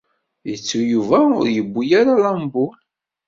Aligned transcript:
Yettu 0.49 0.81
Yuba 0.91 1.15
ur 1.27 1.35
d-yewwi 1.45 1.85
ara 1.99 2.13
lampul. 2.23 2.71